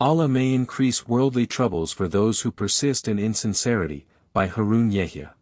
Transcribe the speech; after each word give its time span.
Allah 0.00 0.28
may 0.28 0.54
increase 0.54 1.06
worldly 1.06 1.46
troubles 1.46 1.92
for 1.92 2.08
those 2.08 2.40
who 2.40 2.50
persist 2.50 3.06
in 3.06 3.18
insincerity, 3.18 4.06
by 4.32 4.46
Harun 4.46 4.90
Yahya. 4.90 5.34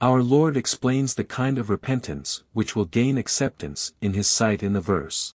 Our 0.00 0.22
Lord 0.22 0.56
explains 0.56 1.14
the 1.14 1.24
kind 1.24 1.58
of 1.58 1.68
repentance 1.68 2.42
which 2.54 2.74
will 2.74 2.86
gain 2.86 3.18
acceptance 3.18 3.92
in 4.00 4.14
His 4.14 4.28
sight 4.28 4.62
in 4.62 4.72
the 4.72 4.80
verse. 4.80 5.34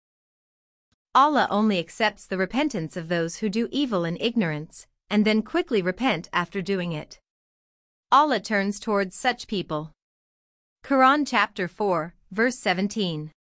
Allah 1.15 1.49
only 1.51 1.79
accepts 1.79 2.27
the 2.27 2.37
repentance 2.37 2.95
of 2.95 3.09
those 3.09 3.37
who 3.37 3.49
do 3.49 3.69
evil 3.71 4.05
in 4.05 4.19
ignorance, 4.21 4.87
and 5.09 5.25
then 5.25 5.41
quickly 5.41 5.81
repent 5.81 6.29
after 6.31 6.61
doing 6.61 6.93
it. 6.93 7.21
Allah 8.13 8.39
turns 8.39 8.79
towards 8.79 9.17
such 9.17 9.47
people. 9.47 9.93
Quran 10.85 11.27
chapter 11.27 11.69
4, 11.69 12.15
verse 12.31 12.59
17. 12.59 13.31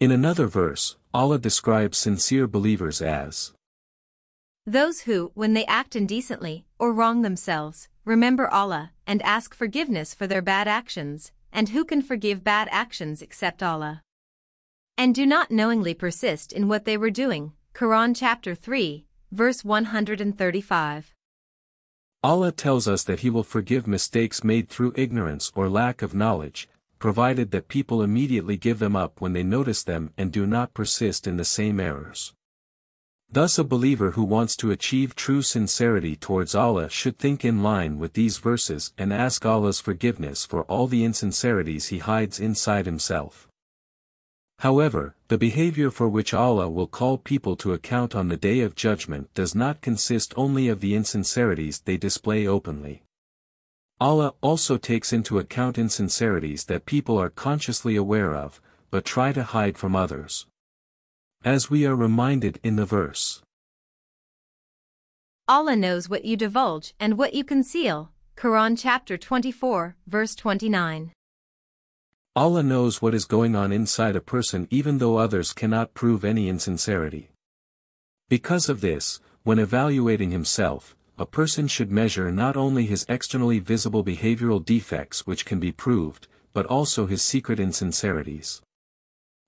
In 0.00 0.12
another 0.12 0.46
verse, 0.46 0.96
Allah 1.12 1.40
describes 1.40 1.98
sincere 1.98 2.46
believers 2.46 3.02
as 3.02 3.52
Those 4.64 5.00
who, 5.00 5.32
when 5.34 5.54
they 5.54 5.66
act 5.66 5.96
indecently, 5.96 6.66
or 6.78 6.92
wrong 6.92 7.22
themselves, 7.22 7.88
remember 8.04 8.48
Allah, 8.48 8.92
and 9.08 9.20
ask 9.22 9.56
forgiveness 9.56 10.14
for 10.14 10.28
their 10.28 10.40
bad 10.40 10.68
actions, 10.68 11.32
and 11.52 11.70
who 11.70 11.84
can 11.84 12.00
forgive 12.00 12.44
bad 12.44 12.68
actions 12.70 13.22
except 13.22 13.60
Allah? 13.60 14.02
And 14.96 15.16
do 15.16 15.26
not 15.26 15.50
knowingly 15.50 15.94
persist 15.94 16.52
in 16.52 16.68
what 16.68 16.84
they 16.84 16.96
were 16.96 17.10
doing. 17.10 17.54
Quran 17.74 18.14
chapter 18.14 18.54
3, 18.54 19.04
verse 19.32 19.64
135. 19.64 21.12
Allah 22.22 22.52
tells 22.52 22.86
us 22.86 23.02
that 23.02 23.20
He 23.20 23.30
will 23.30 23.42
forgive 23.42 23.88
mistakes 23.88 24.44
made 24.44 24.68
through 24.68 24.92
ignorance 24.94 25.50
or 25.56 25.68
lack 25.68 26.02
of 26.02 26.14
knowledge, 26.14 26.68
provided 26.98 27.50
that 27.50 27.68
people 27.68 28.02
immediately 28.02 28.56
give 28.56 28.78
them 28.78 28.96
up 28.96 29.20
when 29.20 29.32
they 29.32 29.42
notice 29.42 29.82
them 29.82 30.12
and 30.16 30.32
do 30.32 30.46
not 30.46 30.74
persist 30.74 31.26
in 31.26 31.36
the 31.36 31.44
same 31.44 31.78
errors. 31.80 32.34
Thus 33.30 33.58
a 33.58 33.64
believer 33.64 34.12
who 34.12 34.24
wants 34.24 34.56
to 34.56 34.70
achieve 34.70 35.14
true 35.14 35.42
sincerity 35.42 36.16
towards 36.16 36.54
Allah 36.54 36.88
should 36.88 37.18
think 37.18 37.44
in 37.44 37.62
line 37.62 37.98
with 37.98 38.14
these 38.14 38.38
verses 38.38 38.94
and 38.96 39.12
ask 39.12 39.44
Allah's 39.44 39.80
forgiveness 39.80 40.46
for 40.46 40.62
all 40.62 40.86
the 40.86 41.04
insincerities 41.04 41.88
he 41.88 41.98
hides 41.98 42.40
inside 42.40 42.86
himself. 42.86 43.46
However, 44.60 45.14
the 45.28 45.38
behavior 45.38 45.90
for 45.90 46.08
which 46.08 46.32
Allah 46.32 46.70
will 46.70 46.86
call 46.86 47.18
people 47.18 47.54
to 47.56 47.74
account 47.74 48.14
on 48.14 48.28
the 48.28 48.36
Day 48.36 48.60
of 48.60 48.74
Judgment 48.74 49.32
does 49.34 49.54
not 49.54 49.82
consist 49.82 50.32
only 50.36 50.68
of 50.68 50.80
the 50.80 50.94
insincerities 50.94 51.80
they 51.84 51.98
display 51.98 52.46
openly. 52.46 53.02
Allah 54.00 54.32
also 54.40 54.76
takes 54.76 55.12
into 55.12 55.40
account 55.40 55.76
insincerities 55.76 56.66
that 56.66 56.86
people 56.86 57.18
are 57.18 57.30
consciously 57.30 57.96
aware 57.96 58.32
of, 58.32 58.60
but 58.92 59.04
try 59.04 59.32
to 59.32 59.42
hide 59.42 59.76
from 59.76 59.96
others. 59.96 60.46
As 61.44 61.68
we 61.68 61.84
are 61.84 61.96
reminded 61.96 62.60
in 62.62 62.76
the 62.76 62.84
verse. 62.84 63.42
Allah 65.48 65.74
knows 65.74 66.08
what 66.08 66.24
you 66.24 66.36
divulge 66.36 66.94
and 67.00 67.18
what 67.18 67.34
you 67.34 67.42
conceal. 67.42 68.10
Quran 68.36 68.78
chapter 68.78 69.18
24, 69.18 69.96
verse 70.06 70.36
29. 70.36 71.10
Allah 72.36 72.62
knows 72.62 73.02
what 73.02 73.14
is 73.14 73.24
going 73.24 73.56
on 73.56 73.72
inside 73.72 74.14
a 74.14 74.20
person 74.20 74.68
even 74.70 74.98
though 74.98 75.16
others 75.16 75.52
cannot 75.52 75.92
prove 75.94 76.24
any 76.24 76.48
insincerity. 76.48 77.30
Because 78.28 78.68
of 78.68 78.80
this, 78.80 79.18
when 79.42 79.58
evaluating 79.58 80.30
himself, 80.30 80.94
a 81.18 81.26
person 81.26 81.66
should 81.66 81.90
measure 81.90 82.30
not 82.30 82.56
only 82.56 82.86
his 82.86 83.04
externally 83.08 83.58
visible 83.58 84.04
behavioral 84.04 84.64
defects 84.64 85.26
which 85.26 85.44
can 85.44 85.58
be 85.58 85.72
proved, 85.72 86.28
but 86.52 86.66
also 86.66 87.06
his 87.06 87.22
secret 87.22 87.58
insincerities. 87.58 88.62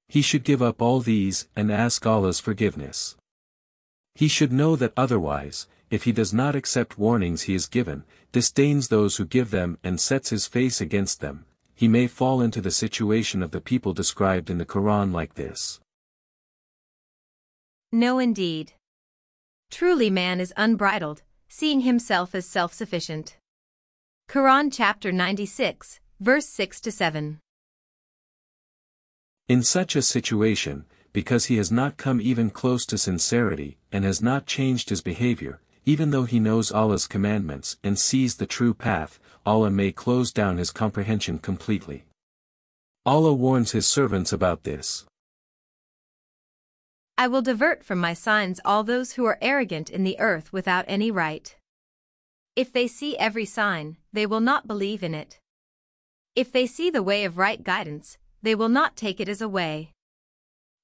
He 0.08 0.22
should 0.22 0.42
give 0.42 0.60
up 0.60 0.82
all 0.82 1.00
these 1.00 1.48
and 1.54 1.70
ask 1.70 2.04
Allah's 2.04 2.40
forgiveness. 2.40 3.16
He 4.14 4.26
should 4.26 4.52
know 4.52 4.74
that 4.76 4.92
otherwise, 4.96 5.68
if 5.90 6.04
he 6.04 6.12
does 6.12 6.34
not 6.34 6.56
accept 6.56 6.98
warnings 6.98 7.42
he 7.42 7.54
is 7.54 7.66
given, 7.66 8.04
disdains 8.32 8.88
those 8.88 9.16
who 9.16 9.24
give 9.24 9.50
them 9.50 9.78
and 9.84 10.00
sets 10.00 10.30
his 10.30 10.46
face 10.46 10.80
against 10.80 11.20
them, 11.20 11.46
he 11.74 11.88
may 11.88 12.06
fall 12.06 12.42
into 12.42 12.60
the 12.60 12.70
situation 12.70 13.42
of 13.42 13.52
the 13.52 13.60
people 13.60 13.92
described 13.92 14.50
in 14.50 14.58
the 14.58 14.66
Quran 14.66 15.12
like 15.12 15.34
this. 15.34 15.80
No 17.92 18.18
indeed. 18.18 18.72
Truly 19.70 20.10
man 20.10 20.40
is 20.40 20.52
unbridled, 20.56 21.22
seeing 21.52 21.80
himself 21.80 22.32
as 22.32 22.46
self-sufficient. 22.46 23.36
Quran 24.30 24.72
chapter 24.72 25.10
96, 25.10 25.98
verse 26.20 26.46
6 26.46 26.80
to 26.82 26.92
7. 26.92 27.40
In 29.48 29.64
such 29.64 29.96
a 29.96 30.02
situation, 30.02 30.84
because 31.12 31.46
he 31.46 31.56
has 31.56 31.72
not 31.72 31.96
come 31.96 32.20
even 32.20 32.50
close 32.50 32.86
to 32.86 32.96
sincerity, 32.96 33.78
and 33.90 34.04
has 34.04 34.22
not 34.22 34.46
changed 34.46 34.90
his 34.90 35.02
behavior, 35.02 35.60
even 35.84 36.12
though 36.12 36.22
he 36.22 36.38
knows 36.38 36.70
Allah's 36.70 37.08
commandments 37.08 37.76
and 37.82 37.98
sees 37.98 38.36
the 38.36 38.46
true 38.46 38.72
path, 38.72 39.18
Allah 39.44 39.72
may 39.72 39.90
close 39.90 40.30
down 40.30 40.56
his 40.56 40.70
comprehension 40.70 41.40
completely. 41.40 42.04
Allah 43.04 43.34
warns 43.34 43.72
his 43.72 43.88
servants 43.88 44.32
about 44.32 44.62
this. 44.62 45.04
I 47.20 47.26
will 47.26 47.42
divert 47.42 47.84
from 47.84 47.98
my 47.98 48.14
signs 48.14 48.62
all 48.64 48.82
those 48.82 49.12
who 49.12 49.26
are 49.26 49.36
arrogant 49.42 49.90
in 49.90 50.04
the 50.04 50.18
earth 50.18 50.54
without 50.54 50.86
any 50.88 51.10
right. 51.10 51.54
If 52.56 52.72
they 52.72 52.86
see 52.86 53.14
every 53.18 53.44
sign, 53.44 53.98
they 54.10 54.24
will 54.24 54.40
not 54.40 54.66
believe 54.66 55.02
in 55.02 55.14
it. 55.14 55.38
If 56.34 56.50
they 56.50 56.66
see 56.66 56.88
the 56.88 57.02
way 57.02 57.24
of 57.26 57.36
right 57.36 57.62
guidance, 57.62 58.16
they 58.40 58.54
will 58.54 58.70
not 58.70 58.96
take 58.96 59.20
it 59.20 59.28
as 59.28 59.42
a 59.42 59.50
way. 59.50 59.92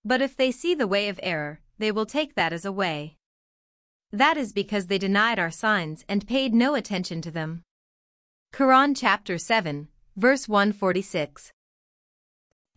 But 0.04 0.20
if 0.20 0.36
they 0.36 0.50
see 0.50 0.74
the 0.74 0.86
way 0.86 1.08
of 1.08 1.18
error, 1.22 1.60
they 1.78 1.90
will 1.90 2.04
take 2.04 2.34
that 2.34 2.52
as 2.52 2.66
a 2.66 2.78
way. 2.82 3.16
That 4.12 4.36
is 4.36 4.52
because 4.52 4.88
they 4.88 4.98
denied 4.98 5.38
our 5.38 5.50
signs 5.50 6.04
and 6.06 6.28
paid 6.28 6.52
no 6.52 6.74
attention 6.74 7.22
to 7.22 7.30
them. 7.30 7.62
Quran 8.52 8.94
chapter 8.94 9.38
7, 9.38 9.88
verse 10.16 10.46
146. 10.46 11.54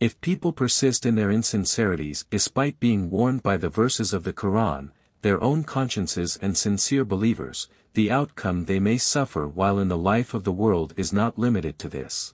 If 0.00 0.18
people 0.22 0.54
persist 0.54 1.04
in 1.04 1.14
their 1.14 1.30
insincerities 1.30 2.24
despite 2.30 2.80
being 2.80 3.10
warned 3.10 3.42
by 3.42 3.58
the 3.58 3.68
verses 3.68 4.14
of 4.14 4.24
the 4.24 4.32
Quran, 4.32 4.92
their 5.20 5.38
own 5.42 5.62
consciences 5.62 6.38
and 6.40 6.56
sincere 6.56 7.04
believers, 7.04 7.68
the 7.92 8.10
outcome 8.10 8.64
they 8.64 8.80
may 8.80 8.96
suffer 8.96 9.46
while 9.46 9.78
in 9.78 9.88
the 9.88 9.98
life 9.98 10.32
of 10.32 10.44
the 10.44 10.52
world 10.52 10.94
is 10.96 11.12
not 11.12 11.38
limited 11.38 11.78
to 11.80 11.90
this. 11.90 12.32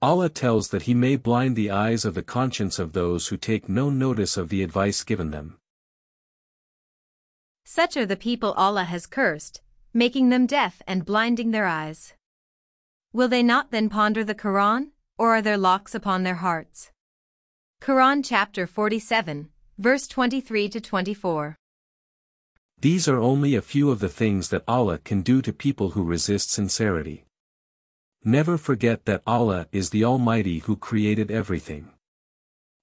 Allah 0.00 0.30
tells 0.30 0.70
that 0.70 0.82
He 0.82 0.94
may 0.94 1.16
blind 1.16 1.56
the 1.56 1.70
eyes 1.70 2.06
of 2.06 2.14
the 2.14 2.22
conscience 2.22 2.78
of 2.78 2.94
those 2.94 3.28
who 3.28 3.36
take 3.36 3.68
no 3.68 3.90
notice 3.90 4.38
of 4.38 4.48
the 4.48 4.62
advice 4.62 5.04
given 5.04 5.30
them. 5.30 5.58
Such 7.66 7.98
are 7.98 8.06
the 8.06 8.16
people 8.16 8.52
Allah 8.52 8.84
has 8.84 9.06
cursed, 9.06 9.60
making 9.92 10.30
them 10.30 10.46
deaf 10.46 10.80
and 10.86 11.04
blinding 11.04 11.50
their 11.50 11.66
eyes. 11.66 12.14
Will 13.12 13.28
they 13.28 13.42
not 13.42 13.72
then 13.72 13.90
ponder 13.90 14.24
the 14.24 14.34
Quran? 14.34 14.92
Or 15.22 15.36
are 15.36 15.42
there 15.42 15.56
locks 15.56 15.94
upon 15.94 16.24
their 16.24 16.42
hearts? 16.46 16.90
Quran 17.80 18.24
chapter 18.24 18.66
47, 18.66 19.50
verse 19.78 20.08
23 20.08 20.68
to 20.70 20.80
24. 20.80 21.56
These 22.80 23.06
are 23.06 23.20
only 23.20 23.54
a 23.54 23.62
few 23.62 23.92
of 23.92 24.00
the 24.00 24.08
things 24.08 24.48
that 24.48 24.64
Allah 24.66 24.98
can 24.98 25.22
do 25.22 25.40
to 25.42 25.52
people 25.52 25.90
who 25.90 26.02
resist 26.02 26.50
sincerity. 26.50 27.24
Never 28.24 28.58
forget 28.58 29.04
that 29.04 29.22
Allah 29.24 29.68
is 29.70 29.90
the 29.90 30.02
Almighty 30.02 30.58
who 30.58 30.74
created 30.74 31.30
everything. 31.30 31.90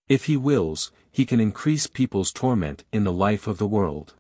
If 0.07 0.28
He 0.28 0.38
wills, 0.38 0.94
He 1.11 1.25
can 1.25 1.41
increase 1.41 1.88
people's 1.88 2.31
torment 2.31 2.85
in 2.94 3.03
the 3.03 3.11
life 3.11 3.47
of 3.47 3.57
the 3.57 3.67
world. 3.67 4.13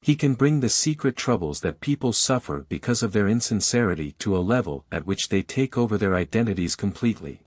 He 0.00 0.14
can 0.14 0.34
bring 0.34 0.60
the 0.60 0.68
secret 0.68 1.16
troubles 1.16 1.60
that 1.60 1.80
people 1.80 2.12
suffer 2.12 2.66
because 2.68 3.02
of 3.02 3.12
their 3.12 3.28
insincerity 3.28 4.12
to 4.18 4.36
a 4.36 4.38
level 4.38 4.84
at 4.92 5.06
which 5.06 5.28
they 5.28 5.42
take 5.42 5.76
over 5.76 5.98
their 5.98 6.14
identities 6.14 6.76
completely. 6.76 7.40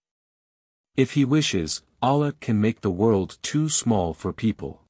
If 0.95 1.13
he 1.13 1.23
wishes, 1.23 1.83
Allah 2.01 2.33
can 2.39 2.59
make 2.59 2.81
the 2.81 2.91
world 2.91 3.37
too 3.41 3.69
small 3.69 4.13
for 4.13 4.33
people. 4.33 4.81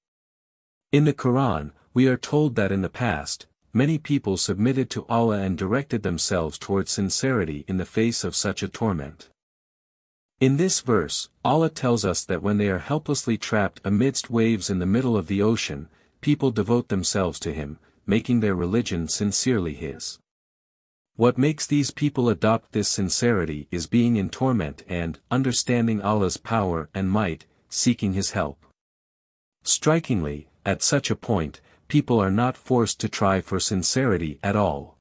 In 0.91 1.05
the 1.05 1.13
Quran, 1.13 1.71
we 1.93 2.07
are 2.07 2.17
told 2.17 2.55
that 2.55 2.71
in 2.71 2.81
the 2.81 2.89
past, 2.89 3.45
many 3.73 3.97
people 3.97 4.37
submitted 4.37 4.89
to 4.89 5.05
Allah 5.07 5.39
and 5.39 5.57
directed 5.57 6.01
themselves 6.01 6.57
towards 6.57 6.91
sincerity 6.91 7.65
in 7.67 7.77
the 7.77 7.85
face 7.85 8.23
of 8.23 8.35
such 8.35 8.63
a 8.63 8.67
torment. 8.67 9.29
In 10.39 10.57
this 10.57 10.79
verse, 10.79 11.29
Allah 11.43 11.69
tells 11.69 12.05
us 12.05 12.23
that 12.23 12.41
when 12.41 12.57
they 12.57 12.69
are 12.69 12.79
helplessly 12.79 13.37
trapped 13.37 13.81
amidst 13.83 14.29
waves 14.29 14.69
in 14.69 14.79
the 14.79 14.85
middle 14.85 15.17
of 15.17 15.27
the 15.27 15.41
ocean, 15.41 15.89
people 16.21 16.51
devote 16.51 16.89
themselves 16.89 17.39
to 17.39 17.53
him, 17.53 17.79
making 18.05 18.39
their 18.39 18.55
religion 18.55 19.07
sincerely 19.07 19.73
his. 19.73 20.19
What 21.15 21.37
makes 21.37 21.67
these 21.67 21.91
people 21.91 22.29
adopt 22.29 22.71
this 22.71 22.87
sincerity 22.87 23.67
is 23.71 23.87
being 23.87 24.15
in 24.15 24.29
torment 24.29 24.83
and, 24.87 25.19
understanding 25.29 26.01
Allah's 26.01 26.37
power 26.37 26.89
and 26.93 27.11
might, 27.11 27.45
seeking 27.67 28.13
his 28.13 28.31
help. 28.31 28.65
Strikingly, 29.63 30.47
at 30.65 30.81
such 30.81 31.11
a 31.11 31.15
point, 31.15 31.61
people 31.87 32.19
are 32.19 32.31
not 32.31 32.55
forced 32.55 32.99
to 33.01 33.09
try 33.09 33.41
for 33.41 33.59
sincerity 33.59 34.39
at 34.41 34.55
all. 34.55 34.97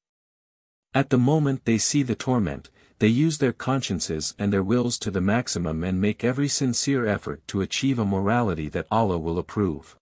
At 0.93 1.11
the 1.11 1.19
moment 1.19 1.65
they 1.65 1.79
see 1.79 2.03
the 2.03 2.17
torment, 2.17 2.71
they 2.99 3.07
use 3.07 3.39
their 3.39 3.53
consciences 3.53 4.35
and 4.39 4.53
their 4.53 4.63
wills 4.63 4.99
to 4.99 5.11
the 5.11 5.21
maximum 5.21 5.85
and 5.85 6.01
make 6.01 6.25
every 6.25 6.49
sincere 6.49 7.07
effort 7.07 7.47
to 7.49 7.61
achieve 7.61 7.99
a 7.99 8.05
morality 8.05 8.69
that 8.71 8.87
Allah 8.91 9.19
will 9.19 9.39
approve. 9.39 9.97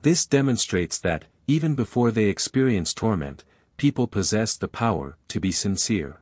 This 0.00 0.26
demonstrates 0.26 0.98
that, 1.00 1.24
even 1.46 1.74
before 1.74 2.10
they 2.10 2.24
experience 2.24 2.94
torment, 2.94 3.44
people 3.76 4.06
possess 4.06 4.56
the 4.56 4.68
power 4.68 5.16
to 5.28 5.40
be 5.40 5.50
sincere. 5.50 6.20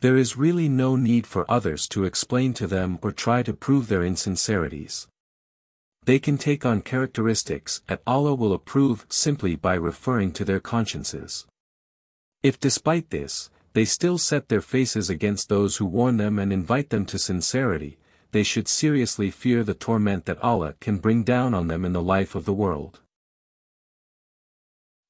There 0.00 0.16
is 0.16 0.36
really 0.36 0.68
no 0.68 0.94
need 0.94 1.26
for 1.26 1.50
others 1.50 1.88
to 1.88 2.04
explain 2.04 2.54
to 2.54 2.68
them 2.68 2.98
or 3.02 3.10
try 3.10 3.42
to 3.42 3.52
prove 3.52 3.88
their 3.88 4.02
insincerities. 4.02 5.08
They 6.04 6.20
can 6.20 6.38
take 6.38 6.64
on 6.64 6.82
characteristics 6.82 7.82
that 7.88 8.02
Allah 8.06 8.34
will 8.34 8.52
approve 8.52 9.06
simply 9.08 9.56
by 9.56 9.74
referring 9.74 10.32
to 10.32 10.44
their 10.44 10.60
consciences. 10.60 11.46
If 12.42 12.60
despite 12.60 13.10
this, 13.10 13.50
they 13.72 13.84
still 13.84 14.18
set 14.18 14.48
their 14.48 14.60
faces 14.60 15.10
against 15.10 15.48
those 15.48 15.76
who 15.76 15.84
warn 15.84 16.16
them 16.16 16.38
and 16.38 16.52
invite 16.52 16.90
them 16.90 17.04
to 17.06 17.18
sincerity, 17.18 17.98
they 18.32 18.42
should 18.42 18.68
seriously 18.68 19.30
fear 19.30 19.64
the 19.64 19.74
torment 19.74 20.26
that 20.26 20.42
Allah 20.42 20.74
can 20.80 20.98
bring 20.98 21.22
down 21.22 21.54
on 21.54 21.68
them 21.68 21.84
in 21.84 21.92
the 21.92 22.02
life 22.02 22.34
of 22.34 22.44
the 22.44 22.52
world. 22.52 23.00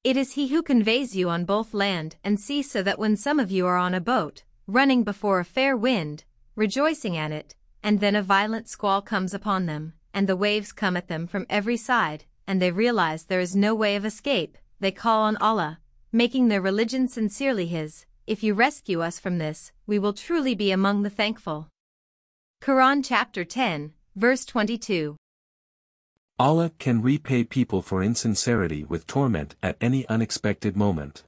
It 0.03 0.15
is 0.15 0.33
He 0.33 0.47
who 0.47 0.63
conveys 0.63 1.15
you 1.15 1.29
on 1.29 1.43
both 1.43 1.73
land 1.73 2.15
and 2.23 2.39
sea 2.39 2.61
so 2.61 2.81
that 2.83 2.99
when 2.99 3.17
some 3.17 3.39
of 3.39 3.51
you 3.51 3.67
are 3.67 3.77
on 3.77 3.93
a 3.93 3.99
boat, 3.99 4.43
running 4.65 5.03
before 5.03 5.39
a 5.39 5.45
fair 5.45 5.75
wind, 5.75 6.23
rejoicing 6.55 7.17
at 7.17 7.31
it, 7.31 7.55
and 7.83 7.99
then 7.99 8.15
a 8.15 8.23
violent 8.23 8.69
squall 8.69 9.01
comes 9.01 9.33
upon 9.33 9.65
them, 9.65 9.93
and 10.13 10.27
the 10.27 10.35
waves 10.37 10.71
come 10.71 10.95
at 10.95 11.09
them 11.09 11.27
from 11.27 11.45
every 11.49 11.77
side, 11.77 12.23
and 12.47 12.61
they 12.61 12.71
realize 12.71 13.25
there 13.25 13.39
is 13.41 13.55
no 13.55 13.75
way 13.75 13.95
of 13.95 14.05
escape, 14.05 14.57
they 14.79 14.91
call 14.91 15.23
on 15.23 15.35
Allah, 15.37 15.79
making 16.11 16.47
their 16.47 16.61
religion 16.61 17.07
sincerely 17.07 17.67
His, 17.67 18.05
if 18.25 18.41
you 18.41 18.53
rescue 18.53 19.01
us 19.01 19.19
from 19.19 19.37
this, 19.37 19.71
we 19.85 19.99
will 19.99 20.13
truly 20.13 20.55
be 20.55 20.71
among 20.71 21.03
the 21.03 21.09
thankful. 21.09 21.67
Quran 22.61 23.03
chapter 23.05 23.45
10, 23.45 23.93
verse 24.17 24.43
22. 24.43 25.15
Allah 26.37 26.71
can 26.77 27.01
repay 27.01 27.45
people 27.45 27.81
for 27.81 28.03
insincerity 28.03 28.83
with 28.83 29.07
torment 29.07 29.55
at 29.63 29.77
any 29.79 30.05
unexpected 30.09 30.75
moment. 30.75 31.23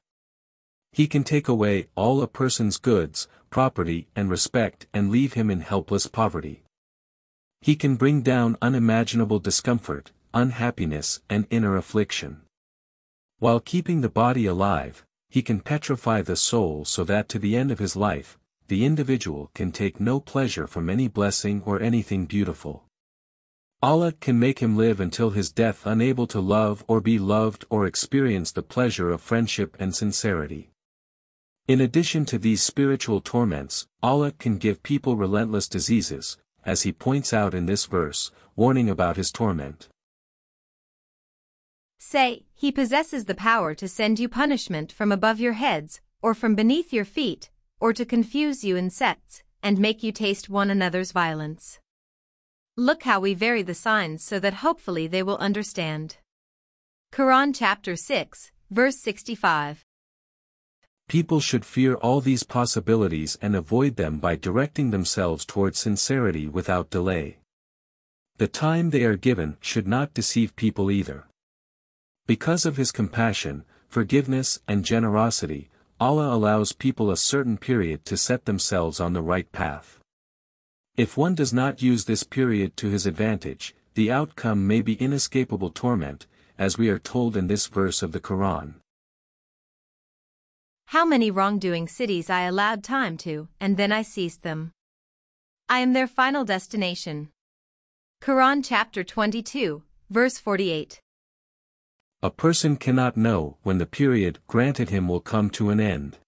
He 0.92 1.06
can 1.06 1.24
take 1.24 1.48
away 1.48 1.86
all 1.94 2.20
a 2.20 2.26
person's 2.26 2.76
goods, 2.76 3.28
property 3.48 4.08
and 4.14 4.28
respect 4.28 4.86
and 4.92 5.10
leave 5.10 5.32
him 5.32 5.50
in 5.50 5.62
helpless 5.62 6.06
poverty. 6.06 6.64
He 7.62 7.76
can 7.76 7.96
bring 7.96 8.20
down 8.20 8.58
unimaginable 8.60 9.38
discomfort, 9.38 10.12
unhappiness 10.34 11.22
and 11.30 11.46
inner 11.48 11.76
affliction. 11.76 12.42
While 13.38 13.60
keeping 13.60 14.02
the 14.02 14.10
body 14.10 14.44
alive, 14.44 15.02
he 15.30 15.40
can 15.40 15.60
petrify 15.60 16.20
the 16.20 16.36
soul 16.36 16.84
so 16.84 17.04
that 17.04 17.30
to 17.30 17.38
the 17.38 17.56
end 17.56 17.70
of 17.70 17.78
his 17.78 17.96
life, 17.96 18.38
the 18.72 18.86
individual 18.86 19.50
can 19.52 19.70
take 19.70 20.00
no 20.00 20.18
pleasure 20.18 20.66
from 20.66 20.88
any 20.88 21.06
blessing 21.06 21.62
or 21.66 21.78
anything 21.82 22.24
beautiful. 22.24 22.86
Allah 23.82 24.12
can 24.12 24.38
make 24.38 24.60
him 24.60 24.78
live 24.78 24.98
until 24.98 25.28
his 25.28 25.52
death 25.52 25.84
unable 25.84 26.26
to 26.28 26.40
love 26.40 26.82
or 26.88 27.02
be 27.02 27.18
loved 27.18 27.66
or 27.68 27.84
experience 27.84 28.50
the 28.50 28.62
pleasure 28.62 29.10
of 29.10 29.20
friendship 29.20 29.76
and 29.78 29.94
sincerity. 29.94 30.70
In 31.68 31.82
addition 31.82 32.24
to 32.24 32.38
these 32.38 32.62
spiritual 32.62 33.20
torments, 33.20 33.86
Allah 34.02 34.32
can 34.32 34.56
give 34.56 34.82
people 34.82 35.16
relentless 35.16 35.68
diseases, 35.68 36.38
as 36.64 36.80
he 36.80 36.92
points 36.92 37.34
out 37.34 37.52
in 37.52 37.66
this 37.66 37.84
verse, 37.84 38.30
warning 38.56 38.88
about 38.88 39.18
his 39.18 39.30
torment. 39.30 39.90
Say, 41.98 42.46
He 42.54 42.72
possesses 42.72 43.26
the 43.26 43.34
power 43.34 43.74
to 43.74 43.86
send 43.86 44.18
you 44.18 44.30
punishment 44.30 44.90
from 44.90 45.12
above 45.12 45.40
your 45.40 45.52
heads, 45.52 46.00
or 46.22 46.32
from 46.32 46.54
beneath 46.54 46.90
your 46.90 47.04
feet, 47.04 47.50
or 47.82 47.92
to 47.92 48.04
confuse 48.04 48.62
you 48.62 48.76
in 48.76 48.88
sects, 48.88 49.42
and 49.60 49.76
make 49.76 50.04
you 50.04 50.12
taste 50.12 50.48
one 50.48 50.70
another's 50.70 51.10
violence. 51.10 51.80
Look 52.76 53.02
how 53.02 53.18
we 53.18 53.34
vary 53.34 53.62
the 53.62 53.74
signs 53.74 54.22
so 54.22 54.38
that 54.38 54.62
hopefully 54.62 55.08
they 55.08 55.24
will 55.24 55.36
understand. 55.38 56.18
Quran 57.12 57.52
chapter 57.52 57.96
6, 57.96 58.52
verse 58.70 58.98
65. 58.98 59.84
People 61.08 61.40
should 61.40 61.64
fear 61.64 61.96
all 61.96 62.20
these 62.20 62.44
possibilities 62.44 63.36
and 63.42 63.56
avoid 63.56 63.96
them 63.96 64.20
by 64.20 64.36
directing 64.36 64.92
themselves 64.92 65.44
towards 65.44 65.80
sincerity 65.80 66.46
without 66.46 66.88
delay. 66.88 67.38
The 68.36 68.46
time 68.46 68.90
they 68.90 69.02
are 69.02 69.16
given 69.16 69.56
should 69.60 69.88
not 69.88 70.14
deceive 70.14 70.54
people 70.54 70.88
either. 70.88 71.26
Because 72.28 72.64
of 72.64 72.76
his 72.76 72.92
compassion, 72.92 73.64
forgiveness 73.88 74.60
and 74.68 74.84
generosity, 74.84 75.68
Allah 76.02 76.34
allows 76.34 76.72
people 76.72 77.12
a 77.12 77.16
certain 77.16 77.56
period 77.56 78.04
to 78.06 78.16
set 78.16 78.44
themselves 78.44 78.98
on 78.98 79.12
the 79.12 79.22
right 79.22 79.46
path. 79.52 80.00
If 80.96 81.16
one 81.16 81.36
does 81.36 81.52
not 81.52 81.80
use 81.80 82.06
this 82.06 82.24
period 82.24 82.76
to 82.78 82.88
his 82.88 83.06
advantage, 83.06 83.72
the 83.94 84.10
outcome 84.10 84.66
may 84.66 84.82
be 84.82 84.94
inescapable 84.94 85.70
torment, 85.70 86.26
as 86.58 86.76
we 86.76 86.88
are 86.88 86.98
told 86.98 87.36
in 87.36 87.46
this 87.46 87.68
verse 87.68 88.02
of 88.02 88.10
the 88.10 88.18
Quran. 88.18 88.74
How 90.86 91.04
many 91.04 91.30
wrongdoing 91.30 91.86
cities 91.86 92.28
I 92.28 92.40
allowed 92.46 92.82
time 92.82 93.16
to, 93.18 93.46
and 93.60 93.76
then 93.76 93.92
I 93.92 94.02
seized 94.02 94.42
them. 94.42 94.72
I 95.68 95.78
am 95.78 95.92
their 95.92 96.08
final 96.08 96.44
destination. 96.44 97.28
Quran 98.20 98.64
chapter 98.64 99.04
22, 99.04 99.84
verse 100.10 100.36
48. 100.36 101.00
A 102.24 102.30
person 102.30 102.76
cannot 102.76 103.16
know 103.16 103.56
when 103.64 103.78
the 103.78 103.86
period 103.86 104.38
granted 104.46 104.90
him 104.90 105.08
will 105.08 105.20
come 105.20 105.50
to 105.50 105.70
an 105.70 105.80
end. 105.80 106.18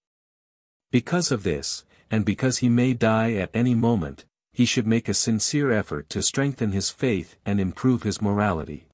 Because 0.91 1.31
of 1.31 1.45
this, 1.45 1.85
and 2.11 2.25
because 2.25 2.59
he 2.59 2.69
may 2.69 2.95
die 2.95 3.35
at 3.35 3.51
any 3.55 3.75
moment, 3.75 4.25
he 4.53 4.65
should 4.65 4.89
make 4.89 5.09
a 5.09 5.15
sincere 5.15 5.71
effort 5.71 6.09
to 6.11 6.23
strengthen 6.23 6.73
his 6.73 6.91
faith 6.91 7.37
and 7.47 7.61
improve 7.61 8.03
his 8.03 8.21
morality. 8.21 8.89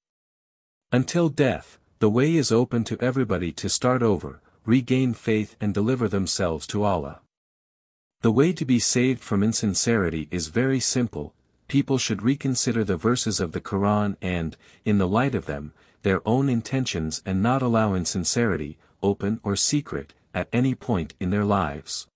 Until 0.93 1.31
death, 1.31 1.79
the 2.01 2.11
way 2.11 2.35
is 2.35 2.53
open 2.53 2.85
to 2.85 2.99
everybody 3.01 3.51
to 3.53 3.69
start 3.69 4.03
over, 4.03 4.41
regain 4.67 5.15
faith 5.15 5.57
and 5.61 5.73
deliver 5.73 6.07
themselves 6.07 6.67
to 6.67 6.83
Allah. 6.85 7.21
The 8.21 8.33
way 8.33 8.53
to 8.53 8.67
be 8.67 8.79
saved 8.79 9.21
from 9.21 9.43
insincerity 9.43 10.29
is 10.31 10.49
very 10.49 10.81
simple, 10.81 11.33
people 11.67 11.97
should 11.97 12.23
reconsider 12.23 12.85
the 12.85 12.97
verses 12.97 13.41
of 13.41 13.53
the 13.53 13.61
Quran 13.61 14.17
and, 14.21 14.57
in 14.85 14.99
the 14.99 15.09
light 15.09 15.35
of 15.35 15.47
them, 15.47 15.73
their 16.03 16.27
own 16.27 16.49
intentions 16.49 17.23
and 17.25 17.43
not 17.43 17.63
allow 17.63 17.95
insincerity, 17.95 18.79
open 19.03 19.41
or 19.43 19.57
secret, 19.57 20.15
at 20.35 20.49
any 20.53 20.75
point 20.75 21.15
in 21.21 21.31
their 21.31 21.45
lives. 21.45 22.07